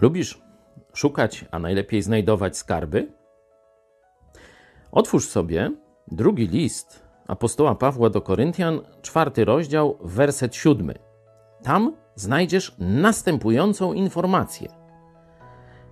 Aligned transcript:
Lubisz 0.00 0.40
szukać, 0.94 1.44
a 1.50 1.58
najlepiej 1.58 2.02
znajdować 2.02 2.56
skarby? 2.56 3.12
Otwórz 4.92 5.28
sobie 5.28 5.70
drugi 6.08 6.48
list 6.48 7.02
apostoła 7.26 7.74
Pawła 7.74 8.10
do 8.10 8.20
Koryntian, 8.20 8.80
czwarty 9.02 9.44
rozdział, 9.44 9.98
werset 10.00 10.56
siódmy. 10.56 10.94
Tam 11.62 11.96
znajdziesz 12.14 12.74
następującą 12.78 13.92
informację. 13.92 14.68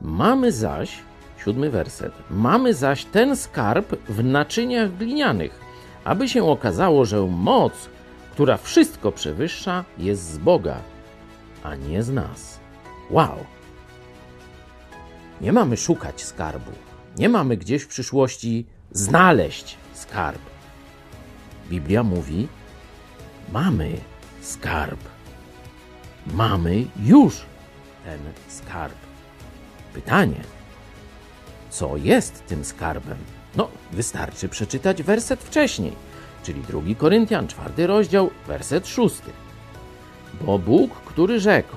Mamy 0.00 0.52
zaś, 0.52 0.98
siódmy 1.38 1.70
werset, 1.70 2.12
mamy 2.30 2.74
zaś 2.74 3.04
ten 3.04 3.36
skarb 3.36 3.96
w 4.08 4.24
naczyniach 4.24 4.96
glinianych, 4.96 5.60
aby 6.04 6.28
się 6.28 6.44
okazało, 6.44 7.04
że 7.04 7.26
moc, 7.26 7.72
która 8.32 8.56
wszystko 8.56 9.12
przewyższa, 9.12 9.84
jest 9.98 10.22
z 10.22 10.38
Boga, 10.38 10.76
a 11.62 11.74
nie 11.74 12.02
z 12.02 12.10
nas. 12.10 12.60
Wow! 13.10 13.55
Nie 15.40 15.52
mamy 15.52 15.76
szukać 15.76 16.24
skarbu. 16.24 16.70
Nie 17.18 17.28
mamy 17.28 17.56
gdzieś 17.56 17.82
w 17.82 17.88
przyszłości 17.88 18.66
znaleźć 18.92 19.76
skarb. 19.94 20.40
Biblia 21.70 22.02
mówi: 22.02 22.48
mamy 23.52 23.90
skarb. 24.42 25.00
Mamy 26.26 26.84
już 27.02 27.42
ten 28.04 28.18
skarb. 28.48 28.96
Pytanie: 29.94 30.40
co 31.70 31.96
jest 31.96 32.46
tym 32.46 32.64
skarbem? 32.64 33.18
No, 33.56 33.68
wystarczy 33.92 34.48
przeczytać 34.48 35.02
werset 35.02 35.42
wcześniej, 35.42 35.92
czyli 36.42 36.60
2 36.60 36.80
Koryntian, 36.98 37.48
czwarty 37.48 37.86
rozdział, 37.86 38.30
werset 38.46 38.88
szósty. 38.88 39.30
Bo 40.40 40.58
Bóg, 40.58 40.94
który 40.94 41.40
rzekł: 41.40 41.76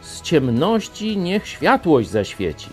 Z 0.00 0.22
ciemności 0.22 1.16
niech 1.16 1.48
światłość 1.48 2.10
zaświeci 2.10 2.68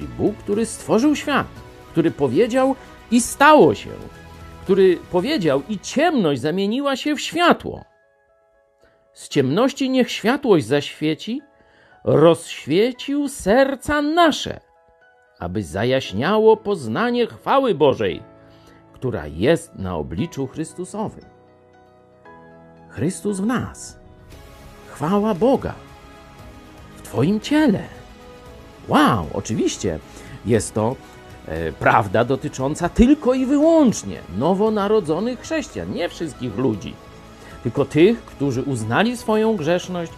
czyli 0.00 0.12
Bóg, 0.18 0.36
który 0.36 0.66
stworzył 0.66 1.16
świat, 1.16 1.46
który 1.92 2.10
powiedział 2.10 2.76
i 3.10 3.20
stało 3.20 3.74
się, 3.74 3.90
który 4.62 4.98
powiedział 5.12 5.62
i 5.68 5.78
ciemność 5.78 6.40
zamieniła 6.40 6.96
się 6.96 7.16
w 7.16 7.20
światło. 7.20 7.84
Z 9.12 9.28
ciemności 9.28 9.90
niech 9.90 10.10
światłość 10.10 10.66
zaświeci, 10.66 11.42
rozświecił 12.04 13.28
serca 13.28 14.02
nasze, 14.02 14.60
aby 15.38 15.62
zajaśniało 15.62 16.56
poznanie 16.56 17.26
chwały 17.26 17.74
Bożej, 17.74 18.22
która 18.92 19.26
jest 19.26 19.74
na 19.74 19.96
obliczu 19.96 20.46
Chrystusowym. 20.46 21.24
Chrystus 22.88 23.40
w 23.40 23.46
nas. 23.46 23.98
Chwała 24.88 25.34
Boga 25.34 25.74
w 26.96 27.02
Twoim 27.02 27.40
ciele. 27.40 27.99
Wow, 28.88 29.26
oczywiście 29.32 29.98
jest 30.46 30.74
to 30.74 30.96
e, 31.46 31.72
prawda 31.72 32.24
dotycząca 32.24 32.88
tylko 32.88 33.34
i 33.34 33.46
wyłącznie 33.46 34.18
nowonarodzonych 34.38 35.40
chrześcijan, 35.40 35.92
nie 35.92 36.08
wszystkich 36.08 36.56
ludzi, 36.56 36.94
tylko 37.62 37.84
tych, 37.84 38.24
którzy 38.24 38.62
uznali 38.62 39.16
swoją 39.16 39.56
grzeszność, 39.56 40.12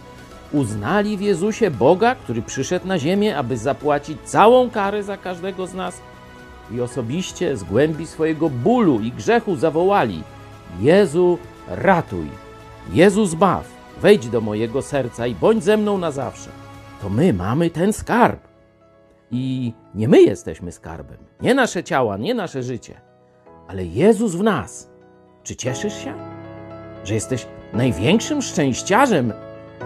uznali 0.51 1.17
w 1.17 1.21
Jezusie 1.21 1.71
Boga, 1.71 2.15
który 2.15 2.41
przyszedł 2.41 2.87
na 2.87 2.99
ziemię, 2.99 3.37
aby 3.37 3.57
zapłacić 3.57 4.17
całą 4.25 4.69
karę 4.69 5.03
za 5.03 5.17
każdego 5.17 5.67
z 5.67 5.73
nas 5.73 6.01
i 6.71 6.81
osobiście 6.81 7.57
z 7.57 7.63
głębi 7.63 8.07
swojego 8.07 8.49
bólu 8.49 8.99
i 8.99 9.11
grzechu 9.11 9.55
zawołali: 9.55 10.23
Jezu, 10.79 11.37
ratuj, 11.67 12.27
Jezu, 12.91 13.25
zbaw, 13.25 13.67
wejdź 14.01 14.29
do 14.29 14.41
mojego 14.41 14.81
serca 14.81 15.27
i 15.27 15.35
bądź 15.35 15.63
ze 15.63 15.77
mną 15.77 15.97
na 15.97 16.11
zawsze. 16.11 16.49
To 17.01 17.09
my 17.09 17.33
mamy 17.33 17.69
ten 17.69 17.93
skarb. 17.93 18.52
I 19.35 19.73
nie 19.95 20.07
my 20.07 20.21
jesteśmy 20.21 20.71
skarbem, 20.71 21.17
nie 21.41 21.53
nasze 21.53 21.83
ciała, 21.83 22.17
nie 22.17 22.33
nasze 22.33 22.63
życie, 22.63 23.01
ale 23.67 23.85
Jezus 23.85 24.35
w 24.35 24.43
nas. 24.43 24.89
Czy 25.43 25.55
cieszysz 25.55 26.03
się, 26.03 26.13
że 27.03 27.13
jesteś 27.13 27.47
największym 27.73 28.41
szczęściarzem 28.41 29.33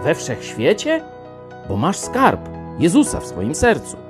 we 0.04 0.14
wszechświecie? 0.14 1.04
Bo 1.68 1.76
masz 1.76 1.98
skarb 1.98 2.40
Jezusa 2.78 3.20
w 3.20 3.26
swoim 3.26 3.54
sercu. 3.54 4.07